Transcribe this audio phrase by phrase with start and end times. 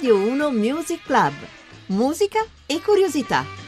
[0.00, 1.34] Radio 1 Music Club.
[1.88, 3.59] Musica e curiosità.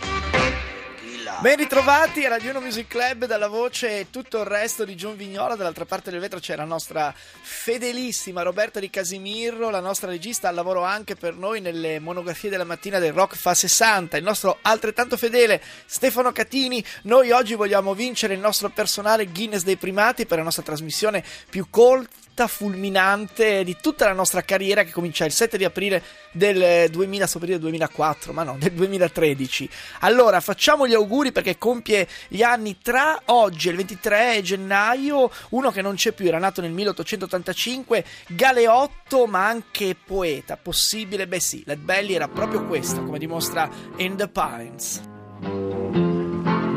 [1.40, 5.16] Ben ritrovati a Radio 1 Music Club dalla voce e tutto il resto di John
[5.16, 5.56] Vignola.
[5.56, 10.54] Dall'altra parte del vetro c'è la nostra fedelissima Roberta Di Casimirro, la nostra regista al
[10.54, 14.16] lavoro anche per noi nelle monografie della mattina del Rock Fa 60.
[14.16, 16.84] Il nostro altrettanto fedele Stefano Catini.
[17.02, 21.66] Noi oggi vogliamo vincere il nostro personale Guinness dei primati per la nostra trasmissione più
[21.70, 26.02] colta fulminante di tutta la nostra carriera che comincia il 7 di aprile
[26.32, 29.68] del 2000, sto per dire 2004, ma no, del 2013.
[30.00, 35.70] Allora, facciamo gli auguri perché compie gli anni tra oggi e il 23 gennaio, uno
[35.70, 41.28] che non c'è più, era nato nel 1885, galeotto ma anche poeta, possibile?
[41.28, 43.68] Beh sì, Led Belly era proprio questo, come dimostra
[43.98, 45.00] In the Pines.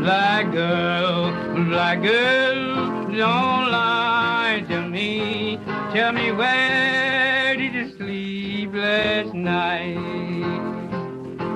[0.06, 1.32] Black girl,
[1.66, 5.60] black girl, don't lie to me.
[5.94, 9.98] Tell me where did you sleep last night?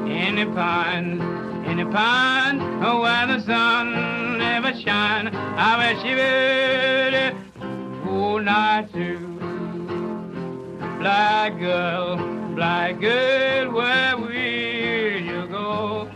[0.07, 1.21] In the pines,
[1.67, 5.27] in the pines, where the sun never shine.
[5.35, 9.17] I wish you would all night too.
[10.99, 12.15] Black girl,
[12.55, 16.09] black girl, where will you go?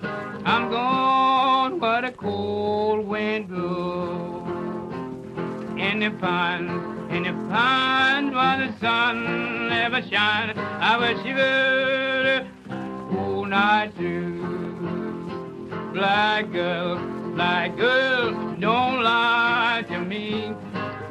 [0.46, 4.48] I'm gone where the cold wind blows.
[5.78, 6.72] In the pines,
[7.12, 10.58] in the pines where the sun never shines.
[10.58, 14.53] I wish you would all night too.
[15.94, 16.98] Black girl,
[17.36, 20.52] black girl, don't lie to me.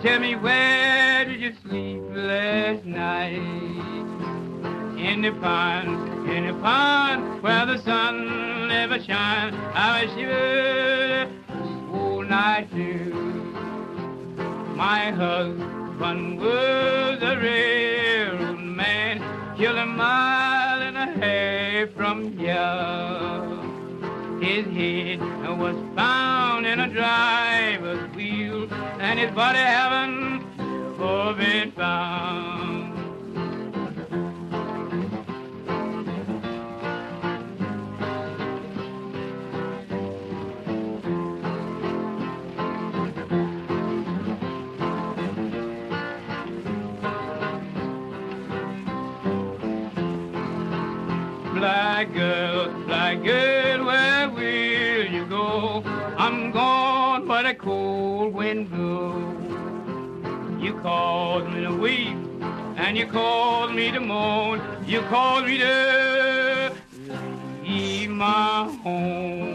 [0.02, 3.38] Tell me where did you sleep last night?
[4.98, 9.54] In the pond, in the pond, where the sun never shines.
[9.72, 13.14] I you would all night too.
[14.74, 23.51] My husband was a railroad man, killed a mile and a half from here.
[24.62, 25.20] His head
[25.58, 30.44] was found in a driver's wheel, and his body haven't
[31.36, 32.92] been found.
[51.56, 53.61] Black girl, black girl,
[57.52, 59.12] the cold wind blew.
[60.58, 62.16] You called me to weep,
[62.78, 64.62] and you called me to moan.
[64.86, 66.72] You called me to
[67.62, 69.51] leave my home.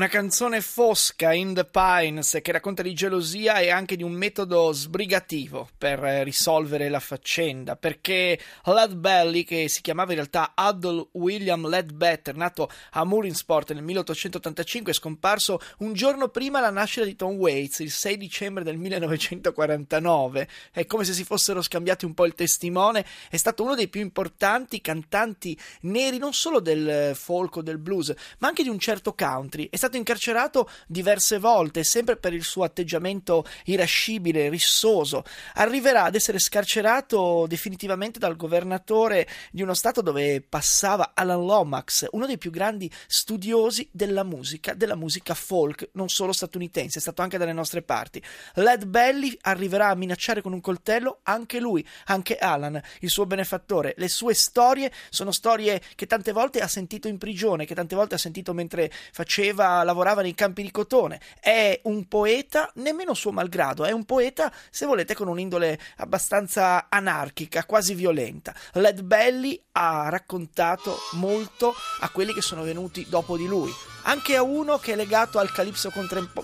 [0.00, 4.72] Una canzone fosca in the Pines che racconta di gelosia e anche di un metodo
[4.72, 7.76] sbrigativo per risolvere la faccenda.
[7.76, 14.92] Perché Led che si chiamava in realtà Adol William Ledbetter, nato a Mooringsport nel 1885,
[14.92, 20.48] è scomparso un giorno prima della nascita di Tom Waits, il 6 dicembre del 1949.
[20.72, 23.04] È come se si fossero scambiati un po' il testimone.
[23.28, 28.14] È stato uno dei più importanti cantanti neri, non solo del folk o del blues,
[28.38, 29.68] ma anche di un certo country.
[29.68, 35.24] È stato incarcerato diverse volte, sempre per il suo atteggiamento irascibile, rissoso.
[35.54, 42.26] Arriverà ad essere scarcerato definitivamente dal governatore di uno stato dove passava Alan Lomax, uno
[42.26, 47.38] dei più grandi studiosi della musica, della musica folk, non solo statunitense, è stato anche
[47.38, 48.22] dalle nostre parti.
[48.54, 53.94] Led Belly arriverà a minacciare con un coltello anche lui, anche Alan, il suo benefattore.
[53.96, 58.14] Le sue storie sono storie che tante volte ha sentito in prigione, che tante volte
[58.14, 61.20] ha sentito mentre faceva lavorava nei campi di cotone.
[61.40, 67.64] È un poeta, nemmeno suo malgrado, è un poeta, se volete, con un'indole abbastanza anarchica,
[67.64, 68.54] quasi violenta.
[68.72, 73.72] Led Belly ha raccontato molto a quelli che sono venuti dopo di lui.
[74.02, 75.92] Anche a uno che è legato al calipso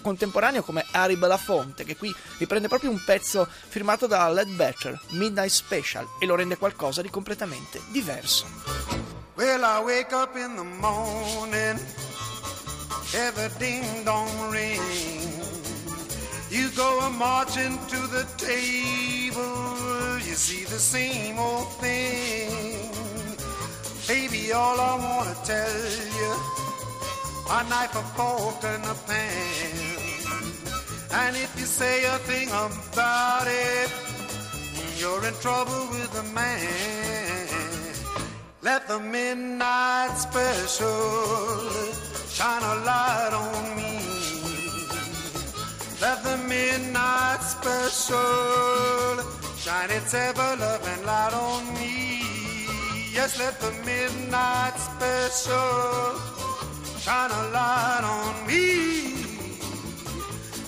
[0.02, 5.50] contemporaneo come Harry Belafonte, che qui riprende proprio un pezzo firmato da Led Better, Midnight
[5.50, 8.46] Special, e lo rende qualcosa di completamente diverso.
[9.36, 11.78] Well, I wake up in the morning
[13.14, 14.80] every ding dong ring.
[16.50, 22.90] You go a marching to the table, you see the same old thing.
[24.08, 25.80] Baby, all I wanna tell
[26.20, 26.32] you,
[27.50, 29.96] a knife, a fork, and a pan.
[31.10, 33.90] And if you say a thing about it,
[34.98, 37.48] you're in trouble with the man.
[38.62, 41.92] Let the midnight special
[42.36, 43.92] shine a light on me.
[46.02, 49.24] Let the midnight special
[49.56, 51.96] shine its ever loving light on me.
[53.16, 56.20] Yes, let the midnight special
[57.04, 58.66] shine a light on me.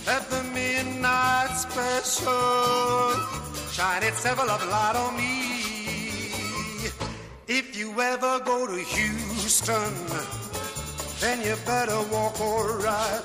[0.06, 3.12] Let the midnight special
[3.76, 5.34] shine its ever love light on me.
[7.46, 9.92] If you ever go to Houston,
[11.28, 13.24] then you better walk alright.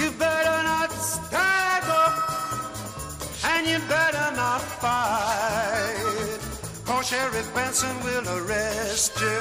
[0.00, 2.08] You better not stagger,
[3.50, 6.40] and you better not fight.
[6.86, 9.40] Cause Sheriff Benson will arrest you.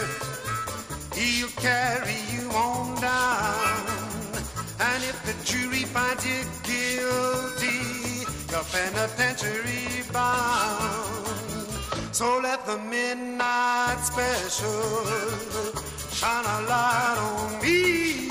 [1.20, 3.82] He'll carry you on down.
[4.90, 7.82] And if the jury finds you guilty,
[8.52, 11.26] you're penitentiary bound.
[12.12, 15.77] So let the midnight special
[16.20, 18.30] shine a light on me.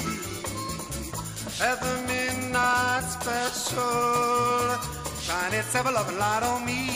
[1.61, 4.77] Let the midnight special
[5.25, 6.96] shine its ever loving light on me.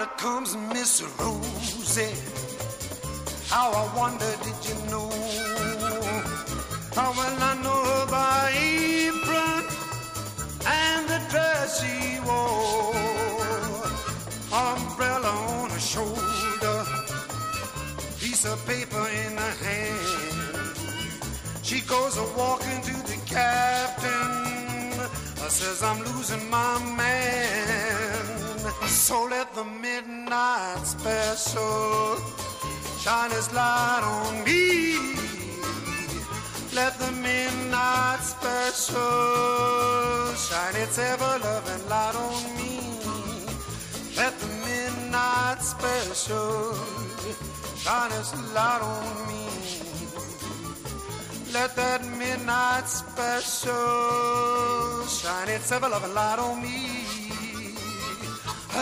[0.00, 2.14] Yonder comes Miss Rosie.
[3.48, 5.10] How I wonder, did you know?
[6.94, 9.64] How well I know her by apron
[10.66, 12.94] and the dress she wore.
[14.52, 16.84] Umbrella on her shoulder,
[18.20, 20.76] piece of paper in her hand.
[21.62, 24.40] She goes a walking to the captain.
[25.50, 27.59] Says I'm losing my man.
[28.90, 32.18] So let the midnight special
[32.98, 34.96] shine its light on me.
[36.74, 38.96] Let the midnight special
[40.34, 42.80] shine its ever loving light on me.
[44.16, 46.74] Let the midnight special
[47.76, 49.46] shine its light on me.
[51.52, 53.74] Let that midnight special
[55.06, 57.09] shine its ever loving light on me.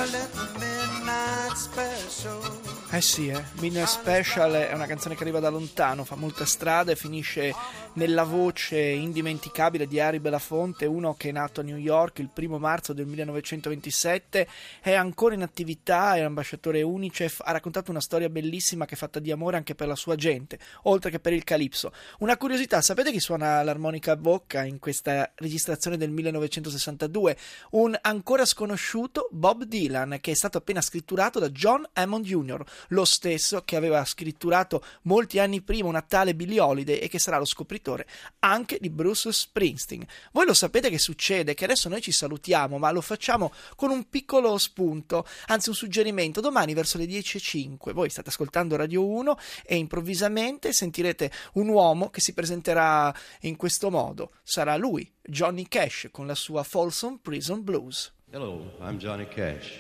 [0.07, 2.68] Let the midnight special.
[2.91, 3.45] Eh sì, eh.
[3.61, 7.55] Midnight Special è una canzone che arriva da lontano, fa molta strada e finisce
[7.93, 12.59] nella voce indimenticabile di Harry Belafonte, uno che è nato a New York il primo
[12.59, 14.49] marzo del 1927,
[14.81, 19.19] è ancora in attività, è ambasciatore Unicef, ha raccontato una storia bellissima che è fatta
[19.19, 21.93] di amore anche per la sua gente, oltre che per il Calypso.
[22.21, 27.37] Una curiosità, sapete chi suona l'armonica a bocca in questa registrazione del 1962?
[27.73, 33.05] Un ancora sconosciuto Bob Dylan, che è stato appena scritturato da John Hammond Jr., lo
[33.05, 37.45] stesso che aveva scritturato molti anni prima una tale Billie Holiday e che sarà lo
[37.45, 38.07] scopritore
[38.41, 40.07] anche di Bruce Springsteen.
[40.33, 44.09] Voi lo sapete che succede, che adesso noi ci salutiamo, ma lo facciamo con un
[44.09, 46.41] piccolo spunto, anzi un suggerimento.
[46.41, 52.21] Domani verso le 10.05 voi state ascoltando Radio 1 e improvvisamente sentirete un uomo che
[52.21, 54.33] si presenterà in questo modo.
[54.43, 58.13] Sarà lui, Johnny Cash, con la sua Folsom Prison Blues.
[58.31, 59.79] Hello, I'm Johnny Cash.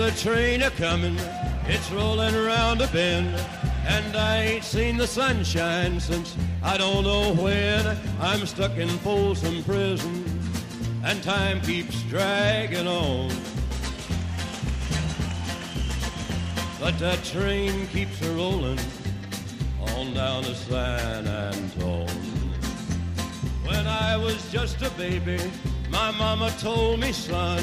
[0.00, 1.18] The train a comin',
[1.66, 3.28] it's rolling around a bend,
[3.86, 7.98] and I ain't seen the sunshine since I don't know when.
[8.18, 10.24] I'm stuck in Folsom Prison,
[11.04, 13.28] and time keeps dragging on.
[16.80, 18.80] But that train keeps a rolling
[19.80, 22.08] on down to San Antone.
[23.66, 25.38] When I was just a baby,
[25.90, 27.62] my mama told me, son,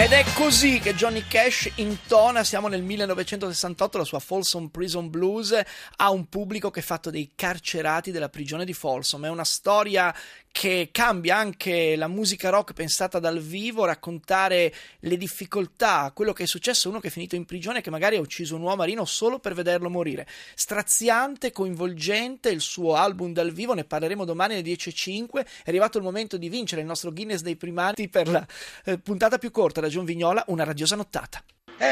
[0.00, 5.54] Ed è così che Johnny Cash intona, siamo nel 1968, la sua Folsom Prison Blues
[5.96, 9.26] a un pubblico che è fatto dei carcerati della prigione di Folsom.
[9.26, 10.14] È una storia
[10.52, 16.46] che cambia anche la musica rock pensata dal vivo, raccontare le difficoltà, quello che è
[16.46, 19.04] successo a uno che è finito in prigione, che magari ha ucciso un uomo marino
[19.04, 20.26] solo per vederlo morire.
[20.54, 25.44] Straziante, coinvolgente, il suo album dal vivo, ne parleremo domani alle 10.05.
[25.62, 28.46] È arrivato il momento di vincere il nostro Guinness dei primati per la
[28.84, 31.42] eh, puntata più corta Ragion Vignola una radiosa nottata.
[31.76, 31.88] Eh,